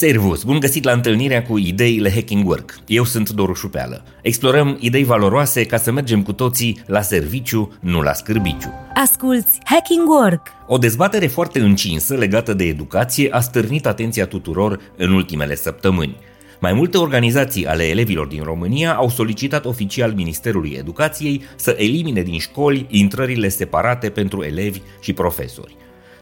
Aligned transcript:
Servus! 0.00 0.42
Bun 0.42 0.58
găsit 0.58 0.84
la 0.84 0.92
întâlnirea 0.92 1.42
cu 1.42 1.58
ideile 1.58 2.10
Hacking 2.10 2.48
Work. 2.48 2.78
Eu 2.86 3.04
sunt 3.04 3.30
Doru 3.30 3.52
Șupeală. 3.52 4.04
Explorăm 4.22 4.76
idei 4.80 5.04
valoroase 5.04 5.64
ca 5.64 5.76
să 5.76 5.92
mergem 5.92 6.22
cu 6.22 6.32
toții 6.32 6.82
la 6.86 7.00
serviciu, 7.00 7.72
nu 7.80 8.00
la 8.00 8.12
scârbiciu. 8.12 8.72
Asculți 8.94 9.58
Hacking 9.64 10.08
Work! 10.08 10.46
O 10.66 10.78
dezbatere 10.78 11.26
foarte 11.26 11.60
încinsă 11.60 12.14
legată 12.14 12.54
de 12.54 12.64
educație 12.64 13.30
a 13.30 13.40
stârnit 13.40 13.86
atenția 13.86 14.26
tuturor 14.26 14.80
în 14.96 15.12
ultimele 15.12 15.54
săptămâni. 15.54 16.16
Mai 16.60 16.72
multe 16.72 16.98
organizații 16.98 17.66
ale 17.66 17.84
elevilor 17.84 18.26
din 18.26 18.42
România 18.42 18.94
au 18.94 19.08
solicitat 19.08 19.64
oficial 19.64 20.12
Ministerului 20.12 20.74
Educației 20.78 21.42
să 21.56 21.76
elimine 21.78 22.22
din 22.22 22.38
școli 22.38 22.86
intrările 22.88 23.48
separate 23.48 24.10
pentru 24.10 24.42
elevi 24.42 24.80
și 25.00 25.12
profesori. 25.12 25.76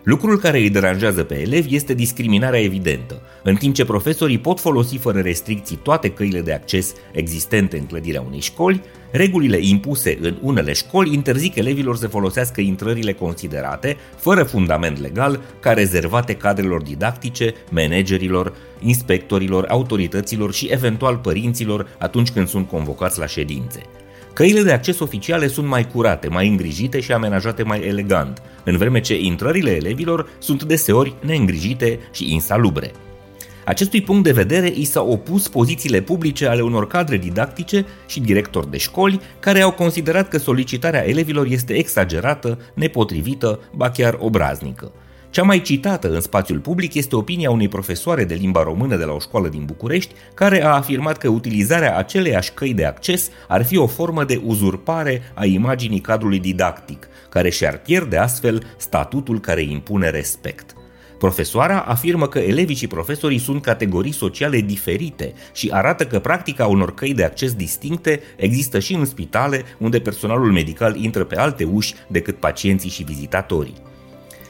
Lucrul 0.09 0.39
care 0.39 0.59
îi 0.59 0.71
deranjează 0.71 1.23
pe 1.23 1.41
elevi 1.41 1.75
este 1.75 1.95
discriminarea 1.95 2.61
evidentă, 2.61 3.23
în 3.43 3.55
timp 3.55 3.75
ce 3.75 3.85
profesorii 3.85 4.39
pot 4.39 4.61
folosi 4.61 4.97
fără 4.97 5.21
restricții 5.21 5.77
toate 5.77 6.11
căile 6.11 6.41
de 6.41 6.53
acces 6.53 6.95
existente 7.13 7.79
în 7.79 7.85
clădirea 7.85 8.21
unei 8.27 8.41
școli, 8.41 8.83
regulile 9.11 9.59
impuse 9.61 10.19
în 10.21 10.37
unele 10.43 10.73
școli 10.73 11.15
interzic 11.15 11.57
elevilor 11.57 11.97
să 11.97 12.09
folosească 12.09 12.61
intrările 12.61 13.13
considerate, 13.13 13.97
fără 14.17 14.43
fundament 14.43 15.01
legal, 15.01 15.41
ca 15.61 15.73
rezervate 15.73 16.35
cadrelor 16.35 16.83
didactice, 16.83 17.55
managerilor, 17.71 18.53
inspectorilor, 18.81 19.65
autorităților 19.69 20.53
și 20.53 20.69
eventual 20.71 21.17
părinților 21.17 21.89
atunci 21.99 22.31
când 22.31 22.49
sunt 22.49 22.69
convocați 22.69 23.19
la 23.19 23.27
ședințe. 23.27 23.81
Căile 24.39 24.63
de 24.63 24.73
acces 24.73 24.99
oficiale 24.99 25.47
sunt 25.47 25.67
mai 25.67 25.87
curate, 25.87 26.29
mai 26.29 26.49
îngrijite 26.49 27.01
și 27.01 27.13
amenajate 27.13 27.63
mai 27.63 27.81
elegant, 27.81 28.43
în 28.65 28.77
vreme 28.77 29.01
ce 29.01 29.21
intrările 29.21 29.71
elevilor 29.71 30.29
sunt 30.39 30.63
deseori 30.63 31.15
neîngrijite 31.21 31.99
și 32.13 32.33
insalubre. 32.33 32.93
Acestui 33.65 34.03
punct 34.03 34.25
de 34.25 34.33
vedere 34.33 34.73
i 34.75 34.85
s-au 34.85 35.11
opus 35.11 35.49
pozițiile 35.49 36.01
publice 36.01 36.47
ale 36.47 36.61
unor 36.61 36.87
cadre 36.87 37.17
didactice 37.17 37.87
și 38.07 38.21
directori 38.21 38.71
de 38.71 38.77
școli 38.77 39.21
care 39.41 39.61
au 39.61 39.73
considerat 39.73 40.29
că 40.29 40.39
solicitarea 40.39 41.09
elevilor 41.09 41.47
este 41.47 41.73
exagerată, 41.73 42.59
nepotrivită, 42.75 43.61
ba 43.75 43.91
chiar 43.91 44.17
obraznică. 44.21 44.93
Cea 45.31 45.43
mai 45.43 45.61
citată 45.61 46.09
în 46.09 46.21
spațiul 46.21 46.59
public 46.59 46.95
este 46.95 47.17
opinia 47.17 47.51
unei 47.51 47.69
profesoare 47.69 48.25
de 48.25 48.35
limba 48.35 48.63
română 48.63 48.97
de 48.97 49.05
la 49.05 49.13
o 49.13 49.19
școală 49.19 49.49
din 49.49 49.65
București, 49.65 50.15
care 50.35 50.65
a 50.65 50.69
afirmat 50.69 51.19
că 51.19 51.29
utilizarea 51.29 51.97
aceleiași 51.97 52.53
căi 52.53 52.75
de 52.75 52.85
acces 52.85 53.31
ar 53.49 53.65
fi 53.65 53.77
o 53.77 53.87
formă 53.87 54.25
de 54.25 54.41
uzurpare 54.45 55.23
a 55.35 55.45
imaginii 55.45 56.01
cadrului 56.01 56.39
didactic, 56.39 57.09
care 57.29 57.51
și-ar 57.51 57.79
pierde 57.79 58.17
astfel 58.17 58.63
statutul 58.77 59.41
care 59.41 59.63
impune 59.63 60.11
respect. 60.11 60.73
Profesoara 61.19 61.81
afirmă 61.81 62.29
că 62.29 62.39
elevii 62.39 62.77
și 62.77 62.87
profesorii 62.87 63.39
sunt 63.39 63.63
categorii 63.63 64.13
sociale 64.13 64.61
diferite 64.61 65.33
și 65.53 65.71
arată 65.73 66.07
că 66.07 66.19
practica 66.19 66.67
unor 66.67 66.95
căi 66.95 67.15
de 67.15 67.25
acces 67.25 67.55
distincte 67.55 68.21
există 68.37 68.79
și 68.79 68.95
în 68.95 69.05
spitale, 69.05 69.63
unde 69.79 69.99
personalul 69.99 70.53
medical 70.53 70.97
intră 70.97 71.25
pe 71.25 71.37
alte 71.37 71.65
uși 71.65 71.95
decât 72.09 72.37
pacienții 72.37 72.91
și 72.91 73.03
vizitatorii. 73.03 73.87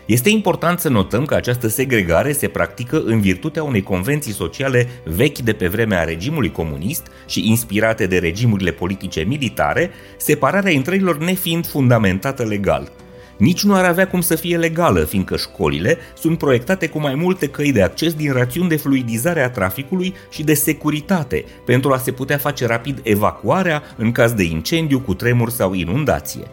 Este 0.08 0.30
important 0.30 0.80
să 0.80 0.88
notăm 0.88 1.24
că 1.24 1.34
această 1.34 1.68
segregare 1.68 2.32
se 2.32 2.48
practică 2.48 3.02
în 3.04 3.20
virtutea 3.20 3.62
unei 3.62 3.82
convenții 3.82 4.32
sociale 4.32 4.88
vechi 5.04 5.38
de 5.38 5.52
pe 5.52 5.68
vremea 5.68 6.04
regimului 6.04 6.52
comunist 6.52 7.06
și 7.26 7.48
inspirate 7.48 8.06
de 8.06 8.18
regimurile 8.18 8.70
politice 8.70 9.20
militare, 9.20 9.90
separarea 10.16 10.72
intrărilor 10.72 11.18
nefiind 11.18 11.66
fundamentată 11.66 12.42
legal. 12.44 12.92
Nici 13.36 13.62
nu 13.62 13.74
ar 13.74 13.84
avea 13.84 14.08
cum 14.08 14.20
să 14.20 14.34
fie 14.34 14.56
legală, 14.56 15.04
fiindcă 15.04 15.36
școlile 15.36 15.98
sunt 16.18 16.38
proiectate 16.38 16.88
cu 16.88 17.00
mai 17.00 17.14
multe 17.14 17.46
căi 17.48 17.72
de 17.72 17.82
acces 17.82 18.14
din 18.14 18.32
rațiuni 18.32 18.68
de 18.68 18.76
fluidizare 18.76 19.42
a 19.42 19.50
traficului 19.50 20.14
și 20.30 20.42
de 20.42 20.54
securitate, 20.54 21.44
pentru 21.64 21.92
a 21.92 21.98
se 21.98 22.12
putea 22.12 22.38
face 22.38 22.66
rapid 22.66 23.00
evacuarea 23.02 23.82
în 23.96 24.12
caz 24.12 24.32
de 24.32 24.42
incendiu, 24.42 25.00
cu 25.00 25.14
tremur 25.14 25.50
sau 25.50 25.74
inundație 25.74 26.46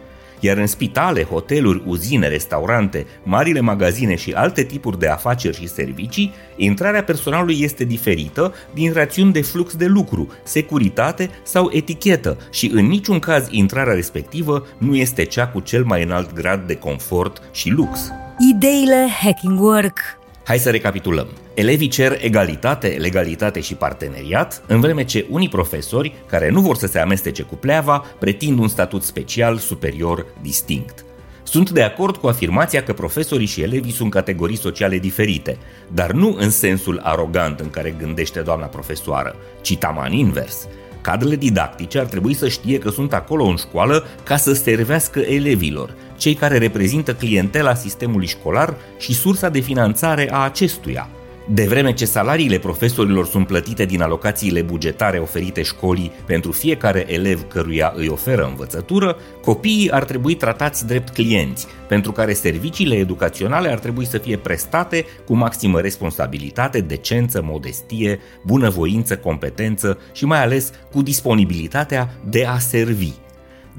iar 0.45 0.57
în 0.57 0.67
spitale, 0.67 1.23
hoteluri, 1.23 1.81
uzine, 1.85 2.27
restaurante, 2.27 3.05
marile 3.23 3.59
magazine 3.59 4.15
și 4.15 4.31
alte 4.31 4.63
tipuri 4.63 4.99
de 4.99 5.07
afaceri 5.07 5.57
și 5.57 5.67
servicii, 5.67 6.33
intrarea 6.55 7.03
personalului 7.03 7.61
este 7.61 7.83
diferită 7.83 8.53
din 8.73 8.93
rațiuni 8.93 9.31
de 9.31 9.41
flux 9.41 9.75
de 9.75 9.85
lucru, 9.85 10.31
securitate 10.43 11.29
sau 11.43 11.69
etichetă 11.73 12.37
și 12.51 12.71
în 12.73 12.85
niciun 12.85 13.19
caz 13.19 13.47
intrarea 13.51 13.93
respectivă 13.93 14.67
nu 14.77 14.95
este 14.95 15.25
cea 15.25 15.47
cu 15.47 15.59
cel 15.59 15.83
mai 15.83 16.03
înalt 16.03 16.33
grad 16.33 16.67
de 16.67 16.75
confort 16.75 17.41
și 17.51 17.69
lux. 17.69 18.11
Ideile 18.53 19.07
Hacking 19.21 19.59
Work 19.59 19.99
Hai 20.45 20.59
să 20.59 20.69
recapitulăm. 20.69 21.27
Elevii 21.55 21.87
cer 21.87 22.17
egalitate, 22.21 22.87
legalitate 22.87 23.59
și 23.59 23.75
parteneriat, 23.75 24.61
în 24.67 24.79
vreme 24.79 25.03
ce 25.03 25.25
unii 25.29 25.49
profesori, 25.49 26.13
care 26.25 26.49
nu 26.49 26.61
vor 26.61 26.75
să 26.75 26.87
se 26.87 26.99
amestece 26.99 27.41
cu 27.41 27.55
pleava, 27.55 28.05
pretind 28.19 28.59
un 28.59 28.67
statut 28.67 29.03
special, 29.03 29.57
superior, 29.57 30.25
distinct. 30.41 31.05
Sunt 31.43 31.69
de 31.69 31.81
acord 31.81 32.17
cu 32.17 32.27
afirmația 32.27 32.83
că 32.83 32.93
profesorii 32.93 33.45
și 33.45 33.61
elevii 33.61 33.91
sunt 33.91 34.11
categorii 34.11 34.57
sociale 34.57 34.97
diferite, 34.97 35.57
dar 35.93 36.11
nu 36.11 36.35
în 36.39 36.49
sensul 36.49 36.99
arogant 37.03 37.59
în 37.59 37.69
care 37.69 37.95
gândește 37.99 38.39
doamna 38.39 38.65
profesoară, 38.65 39.35
ci 39.61 39.77
taman 39.77 40.11
invers. 40.11 40.67
Cadrele 41.01 41.35
didactice 41.35 41.99
ar 41.99 42.05
trebui 42.05 42.33
să 42.33 42.47
știe 42.47 42.77
că 42.77 42.89
sunt 42.89 43.13
acolo 43.13 43.43
în 43.43 43.55
școală 43.55 44.05
ca 44.23 44.37
să 44.37 44.53
servească 44.53 45.19
elevilor, 45.19 45.93
cei 46.17 46.33
care 46.33 46.57
reprezintă 46.57 47.13
clientela 47.13 47.75
sistemului 47.75 48.27
școlar 48.27 48.75
și 48.97 49.13
sursa 49.13 49.49
de 49.49 49.59
finanțare 49.59 50.31
a 50.31 50.37
acestuia. 50.37 51.09
De 51.47 51.65
vreme 51.65 51.93
ce 51.93 52.05
salariile 52.05 52.57
profesorilor 52.57 53.27
sunt 53.27 53.47
plătite 53.47 53.85
din 53.85 54.01
alocațiile 54.01 54.61
bugetare 54.61 55.17
oferite 55.17 55.61
școlii 55.61 56.11
pentru 56.25 56.51
fiecare 56.51 57.13
elev 57.13 57.47
căruia 57.47 57.93
îi 57.95 58.07
oferă 58.07 58.45
învățătură, 58.45 59.17
copiii 59.41 59.91
ar 59.91 60.03
trebui 60.03 60.35
tratați 60.35 60.85
drept 60.85 61.09
clienți, 61.09 61.67
pentru 61.87 62.11
care 62.11 62.33
serviciile 62.33 62.95
educaționale 62.95 63.71
ar 63.71 63.79
trebui 63.79 64.05
să 64.05 64.17
fie 64.17 64.37
prestate 64.37 65.05
cu 65.25 65.35
maximă 65.35 65.79
responsabilitate, 65.79 66.79
decență, 66.81 67.41
modestie, 67.43 68.19
bunăvoință, 68.45 69.17
competență 69.17 69.97
și 70.13 70.25
mai 70.25 70.41
ales 70.41 70.71
cu 70.91 71.01
disponibilitatea 71.01 72.09
de 72.29 72.45
a 72.45 72.57
servi. 72.57 73.11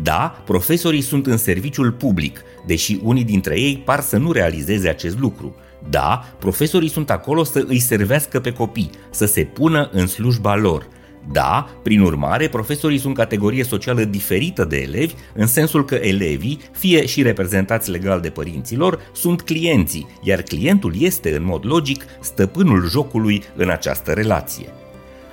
Da, 0.02 0.42
profesorii 0.44 1.00
sunt 1.00 1.26
în 1.26 1.36
serviciul 1.36 1.92
public, 1.92 2.42
deși 2.66 2.98
unii 3.02 3.24
dintre 3.24 3.60
ei 3.60 3.82
par 3.84 4.00
să 4.00 4.16
nu 4.16 4.32
realizeze 4.32 4.88
acest 4.88 5.18
lucru. 5.18 5.54
Da, 5.90 6.24
profesorii 6.38 6.88
sunt 6.88 7.10
acolo 7.10 7.44
să 7.44 7.64
îi 7.66 7.78
servească 7.78 8.40
pe 8.40 8.52
copii, 8.52 8.90
să 9.10 9.26
se 9.26 9.42
pună 9.44 9.88
în 9.92 10.06
slujba 10.06 10.56
lor. 10.56 10.88
Da, 11.32 11.68
prin 11.82 12.00
urmare, 12.00 12.48
profesorii 12.48 12.98
sunt 12.98 13.14
categorie 13.14 13.64
socială 13.64 14.04
diferită 14.04 14.64
de 14.64 14.76
elevi, 14.76 15.14
în 15.34 15.46
sensul 15.46 15.84
că 15.84 15.94
elevii, 15.94 16.60
fie 16.72 17.06
și 17.06 17.22
reprezentați 17.22 17.90
legal 17.90 18.20
de 18.20 18.30
părinților, 18.30 19.00
sunt 19.12 19.42
clienții, 19.42 20.06
iar 20.22 20.42
clientul 20.42 20.92
este, 20.98 21.36
în 21.36 21.44
mod 21.44 21.66
logic, 21.66 22.04
stăpânul 22.20 22.88
jocului 22.88 23.42
în 23.56 23.70
această 23.70 24.12
relație. 24.12 24.68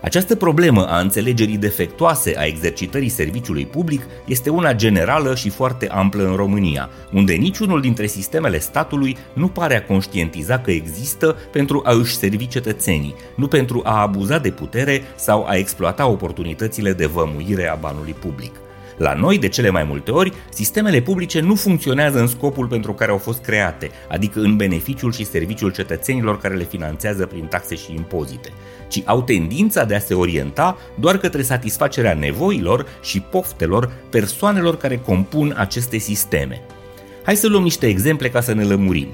Această 0.03 0.35
problemă 0.35 0.85
a 0.87 0.99
înțelegerii 0.99 1.57
defectoase 1.57 2.33
a 2.37 2.45
exercitării 2.45 3.09
serviciului 3.09 3.65
public 3.65 4.01
este 4.25 4.49
una 4.49 4.73
generală 4.73 5.35
și 5.35 5.49
foarte 5.49 5.87
amplă 5.87 6.27
în 6.27 6.35
România, 6.35 6.89
unde 7.11 7.33
niciunul 7.33 7.81
dintre 7.81 8.05
sistemele 8.05 8.59
statului 8.59 9.17
nu 9.33 9.47
pare 9.47 9.75
a 9.75 9.83
conștientiza 9.83 10.59
că 10.59 10.71
există 10.71 11.35
pentru 11.51 11.81
a 11.85 11.93
își 11.93 12.15
servi 12.15 12.47
cetățenii, 12.47 13.15
nu 13.35 13.47
pentru 13.47 13.81
a 13.83 14.01
abuza 14.01 14.37
de 14.37 14.49
putere 14.49 15.01
sau 15.15 15.45
a 15.47 15.55
exploata 15.55 16.07
oportunitățile 16.07 16.93
de 16.93 17.05
vămuire 17.05 17.67
a 17.67 17.75
banului 17.75 18.15
public. 18.19 18.51
La 18.97 19.13
noi, 19.13 19.37
de 19.37 19.47
cele 19.47 19.69
mai 19.69 19.83
multe 19.83 20.11
ori, 20.11 20.33
sistemele 20.49 21.01
publice 21.01 21.39
nu 21.39 21.55
funcționează 21.55 22.19
în 22.19 22.27
scopul 22.27 22.67
pentru 22.67 22.93
care 22.93 23.11
au 23.11 23.17
fost 23.17 23.41
create, 23.41 23.91
adică 24.09 24.39
în 24.39 24.55
beneficiul 24.55 25.11
și 25.11 25.25
serviciul 25.25 25.71
cetățenilor 25.71 26.39
care 26.39 26.55
le 26.55 26.63
finanțează 26.63 27.25
prin 27.25 27.45
taxe 27.45 27.75
și 27.75 27.93
impozite, 27.95 28.49
ci 28.87 29.01
au 29.05 29.21
tendința 29.21 29.83
de 29.83 29.95
a 29.95 29.99
se 29.99 30.13
orienta 30.13 30.77
doar 30.99 31.17
către 31.17 31.41
satisfacerea 31.41 32.13
nevoilor 32.13 32.85
și 33.01 33.19
poftelor 33.19 33.91
persoanelor 34.09 34.77
care 34.77 34.97
compun 34.97 35.53
aceste 35.57 35.97
sisteme. 35.97 36.61
Hai 37.23 37.35
să 37.35 37.47
luăm 37.47 37.63
niște 37.63 37.87
exemple 37.87 38.29
ca 38.29 38.41
să 38.41 38.53
ne 38.53 38.63
lămurim. 38.63 39.07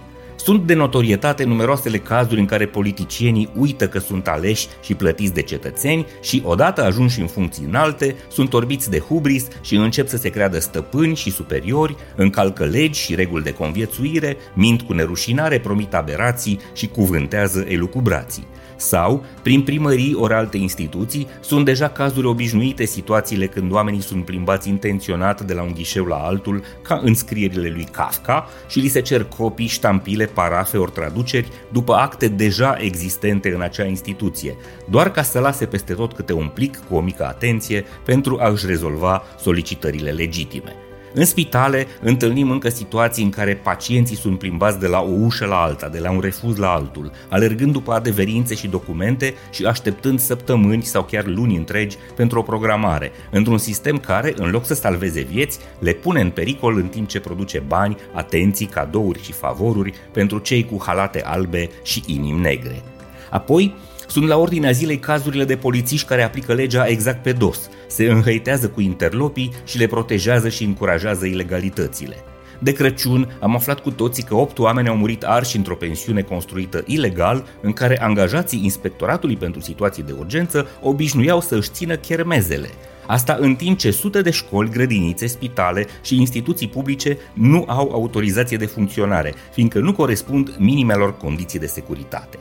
Sunt 0.43 0.67
de 0.67 0.73
notorietate 0.73 1.43
numeroasele 1.43 1.97
cazuri 1.97 2.39
în 2.39 2.45
care 2.45 2.65
politicienii 2.65 3.49
uită 3.55 3.87
că 3.87 3.99
sunt 3.99 4.27
aleși 4.27 4.67
și 4.81 4.95
plătiți 4.95 5.33
de 5.33 5.41
cetățeni 5.41 6.05
și, 6.21 6.41
odată 6.45 6.83
ajunși 6.83 7.21
în 7.21 7.27
funcții 7.27 7.65
înalte, 7.65 8.15
sunt 8.31 8.53
orbiți 8.53 8.89
de 8.89 8.99
hubris 8.99 9.47
și 9.61 9.75
încep 9.75 10.07
să 10.07 10.17
se 10.17 10.29
creadă 10.29 10.59
stăpâni 10.59 11.15
și 11.15 11.31
superiori, 11.31 11.95
încalcă 12.15 12.63
legi 12.63 12.99
și 12.99 13.15
reguli 13.15 13.43
de 13.43 13.53
conviețuire, 13.53 14.37
mint 14.53 14.81
cu 14.81 14.93
nerușinare, 14.93 15.59
promit 15.59 15.93
aberații 15.93 16.59
și 16.73 16.87
cuvântează 16.87 17.65
elucubrații 17.67 18.47
sau, 18.79 19.25
prin 19.41 19.61
primării 19.61 20.13
ori 20.13 20.33
alte 20.33 20.57
instituții, 20.57 21.27
sunt 21.41 21.65
deja 21.65 21.89
cazuri 21.89 22.27
obișnuite 22.27 22.85
situațiile 22.85 23.47
când 23.47 23.71
oamenii 23.71 24.01
sunt 24.01 24.25
plimbați 24.25 24.69
intenționat 24.69 25.41
de 25.41 25.53
la 25.53 25.61
un 25.61 25.71
ghișeu 25.73 26.05
la 26.05 26.15
altul, 26.15 26.63
ca 26.81 26.99
în 27.03 27.13
scrierile 27.13 27.69
lui 27.69 27.87
Kafka, 27.91 28.47
și 28.67 28.79
li 28.79 28.87
se 28.87 29.01
cer 29.01 29.23
copii, 29.23 29.67
ștampile, 29.67 30.25
parafe 30.25 30.77
ori 30.77 30.91
traduceri 30.91 31.47
după 31.71 31.93
acte 31.93 32.27
deja 32.27 32.77
existente 32.79 33.53
în 33.53 33.61
acea 33.61 33.85
instituție, 33.85 34.55
doar 34.89 35.11
ca 35.11 35.21
să 35.21 35.39
lase 35.39 35.65
peste 35.65 35.93
tot 35.93 36.13
câte 36.13 36.33
un 36.33 36.47
plic 36.47 36.77
cu 36.89 36.95
o 36.95 37.01
mică 37.01 37.25
atenție 37.25 37.85
pentru 38.05 38.39
a-și 38.39 38.65
rezolva 38.65 39.23
solicitările 39.39 40.11
legitime. 40.11 40.75
În 41.13 41.25
spitale 41.25 41.87
întâlnim 42.01 42.51
încă 42.51 42.69
situații 42.69 43.23
în 43.23 43.29
care 43.29 43.55
pacienții 43.55 44.15
sunt 44.15 44.39
plimbați 44.39 44.79
de 44.79 44.87
la 44.87 45.01
o 45.01 45.09
ușă 45.09 45.45
la 45.45 45.61
alta, 45.61 45.87
de 45.87 45.99
la 45.99 46.11
un 46.11 46.19
refuz 46.19 46.57
la 46.57 46.71
altul, 46.71 47.11
alergând 47.29 47.71
după 47.71 47.91
adeverințe 47.91 48.55
și 48.55 48.67
documente 48.67 49.33
și 49.51 49.65
așteptând 49.65 50.19
săptămâni 50.19 50.83
sau 50.83 51.03
chiar 51.03 51.25
luni 51.25 51.55
întregi 51.55 51.97
pentru 52.15 52.39
o 52.39 52.41
programare, 52.41 53.11
într-un 53.31 53.57
sistem 53.57 53.97
care, 53.97 54.33
în 54.35 54.49
loc 54.49 54.65
să 54.65 54.73
salveze 54.73 55.21
vieți, 55.21 55.59
le 55.79 55.93
pune 55.93 56.21
în 56.21 56.29
pericol 56.29 56.75
în 56.75 56.87
timp 56.87 57.07
ce 57.07 57.19
produce 57.19 57.63
bani, 57.67 57.97
atenții, 58.13 58.65
cadouri 58.65 59.23
și 59.23 59.31
favoruri 59.31 59.93
pentru 60.11 60.39
cei 60.39 60.65
cu 60.65 60.83
halate 60.85 61.21
albe 61.23 61.69
și 61.83 62.03
inimi 62.05 62.39
negre. 62.39 62.83
Apoi, 63.29 63.75
sunt 64.09 64.27
la 64.27 64.37
ordinea 64.37 64.71
zilei 64.71 64.99
cazurile 64.99 65.43
de 65.43 65.55
polițiști 65.55 66.07
care 66.07 66.23
aplică 66.23 66.53
legea 66.53 66.87
exact 66.87 67.23
pe 67.23 67.31
dos, 67.31 67.69
se 67.87 68.05
înhăitează 68.05 68.69
cu 68.69 68.81
interlopii 68.81 69.51
și 69.65 69.77
le 69.77 69.87
protejează 69.87 70.49
și 70.49 70.63
încurajează 70.63 71.25
ilegalitățile. 71.25 72.15
De 72.59 72.71
Crăciun 72.71 73.37
am 73.39 73.55
aflat 73.55 73.79
cu 73.79 73.91
toții 73.91 74.23
că 74.23 74.35
opt 74.35 74.59
oameni 74.59 74.87
au 74.87 74.95
murit 74.95 75.23
arși 75.23 75.57
într-o 75.57 75.75
pensiune 75.75 76.21
construită 76.21 76.83
ilegal, 76.85 77.45
în 77.61 77.73
care 77.73 78.01
angajații 78.01 78.63
Inspectoratului 78.63 79.35
pentru 79.35 79.61
Situații 79.61 80.03
de 80.03 80.15
Urgență 80.19 80.67
obișnuiau 80.81 81.41
să 81.41 81.55
își 81.55 81.69
țină 81.69 81.95
chermezele. 81.95 82.69
Asta 83.07 83.37
în 83.39 83.55
timp 83.55 83.77
ce 83.77 83.91
sute 83.91 84.21
de 84.21 84.31
școli, 84.31 84.69
grădinițe, 84.69 85.27
spitale 85.27 85.85
și 86.01 86.15
instituții 86.15 86.67
publice 86.67 87.17
nu 87.33 87.63
au 87.67 87.89
autorizație 87.91 88.57
de 88.57 88.65
funcționare, 88.65 89.33
fiindcă 89.53 89.79
nu 89.79 89.93
corespund 89.93 90.55
minimelor 90.57 91.17
condiții 91.17 91.59
de 91.59 91.65
securitate. 91.65 92.37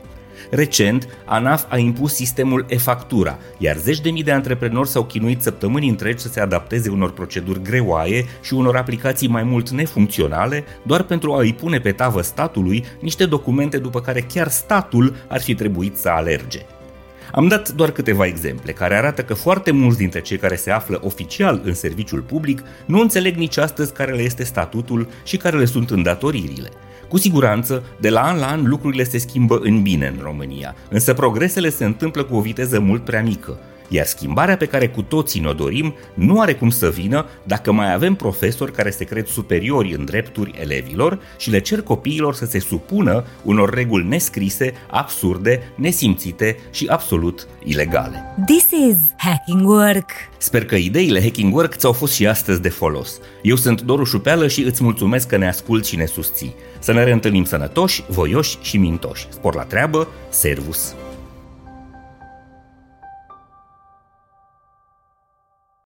Recent, 0.50 1.08
ANAF 1.24 1.64
a 1.68 1.76
impus 1.76 2.14
sistemul 2.14 2.66
e-factura, 2.68 3.38
iar 3.58 3.76
zeci 3.76 4.00
de 4.00 4.10
mii 4.10 4.22
de 4.22 4.32
antreprenori 4.32 4.88
s-au 4.88 5.04
chinuit 5.04 5.42
săptămâni 5.42 5.88
întregi 5.88 6.22
să 6.22 6.28
se 6.28 6.40
adapteze 6.40 6.88
unor 6.88 7.12
proceduri 7.12 7.62
greoaie 7.62 8.24
și 8.42 8.54
unor 8.54 8.76
aplicații 8.76 9.28
mai 9.28 9.42
mult 9.42 9.70
nefuncționale, 9.70 10.64
doar 10.82 11.02
pentru 11.02 11.32
a 11.32 11.40
îi 11.40 11.54
pune 11.54 11.78
pe 11.78 11.92
tavă 11.92 12.22
statului 12.22 12.84
niște 13.00 13.26
documente 13.26 13.78
după 13.78 14.00
care 14.00 14.20
chiar 14.20 14.48
statul 14.48 15.14
ar 15.28 15.40
fi 15.40 15.54
trebuit 15.54 15.96
să 15.96 16.08
alerge. 16.08 16.66
Am 17.32 17.48
dat 17.48 17.68
doar 17.68 17.90
câteva 17.90 18.26
exemple 18.26 18.72
care 18.72 18.96
arată 18.96 19.22
că 19.22 19.34
foarte 19.34 19.70
mulți 19.70 19.98
dintre 19.98 20.20
cei 20.20 20.36
care 20.36 20.56
se 20.56 20.70
află 20.70 21.00
oficial 21.02 21.60
în 21.64 21.74
serviciul 21.74 22.20
public 22.20 22.62
nu 22.86 23.00
înțeleg 23.00 23.36
nici 23.36 23.56
astăzi 23.56 23.92
care 23.92 24.12
le 24.12 24.22
este 24.22 24.44
statutul 24.44 25.08
și 25.24 25.36
care 25.36 25.58
le 25.58 25.64
sunt 25.64 25.90
îndatoririle. 25.90 26.68
Cu 27.08 27.18
siguranță, 27.18 27.82
de 28.00 28.10
la 28.10 28.20
an 28.20 28.38
la 28.38 28.46
an 28.46 28.66
lucrurile 28.66 29.04
se 29.04 29.18
schimbă 29.18 29.58
în 29.62 29.82
bine 29.82 30.06
în 30.06 30.18
România, 30.22 30.74
însă 30.90 31.14
progresele 31.14 31.68
se 31.68 31.84
întâmplă 31.84 32.24
cu 32.24 32.36
o 32.36 32.40
viteză 32.40 32.80
mult 32.80 33.04
prea 33.04 33.22
mică 33.22 33.58
iar 33.88 34.06
schimbarea 34.06 34.56
pe 34.56 34.66
care 34.66 34.88
cu 34.88 35.02
toții 35.02 35.40
ne-o 35.40 35.52
dorim 35.52 35.94
nu 36.14 36.40
are 36.40 36.54
cum 36.54 36.70
să 36.70 36.90
vină 36.90 37.26
dacă 37.42 37.72
mai 37.72 37.92
avem 37.92 38.14
profesori 38.14 38.72
care 38.72 38.90
se 38.90 39.04
cred 39.04 39.26
superiori 39.26 39.94
în 39.94 40.04
drepturi 40.04 40.54
elevilor 40.60 41.20
și 41.38 41.50
le 41.50 41.60
cer 41.60 41.82
copiilor 41.82 42.34
să 42.34 42.46
se 42.46 42.58
supună 42.58 43.24
unor 43.42 43.74
reguli 43.74 44.06
nescrise, 44.06 44.72
absurde, 44.90 45.72
nesimțite 45.74 46.56
și 46.70 46.86
absolut 46.86 47.48
ilegale. 47.64 48.34
This 48.46 48.70
is 48.90 48.96
Hacking 49.16 49.68
Work! 49.68 50.10
Sper 50.38 50.64
că 50.64 50.74
ideile 50.74 51.22
Hacking 51.22 51.54
Work 51.54 51.74
ți-au 51.74 51.92
fost 51.92 52.14
și 52.14 52.26
astăzi 52.26 52.60
de 52.60 52.68
folos. 52.68 53.20
Eu 53.42 53.56
sunt 53.56 53.80
Doru 53.80 54.04
Șupeală 54.04 54.48
și 54.48 54.62
îți 54.62 54.82
mulțumesc 54.82 55.28
că 55.28 55.36
ne 55.36 55.48
asculti 55.48 55.88
și 55.88 55.96
ne 55.96 56.04
susții. 56.04 56.54
Să 56.78 56.92
ne 56.92 57.04
reîntâlnim 57.04 57.44
sănătoși, 57.44 58.04
voioși 58.08 58.58
și 58.60 58.76
mintoși. 58.76 59.26
Spor 59.30 59.54
la 59.54 59.62
treabă, 59.62 60.08
servus! 60.28 60.94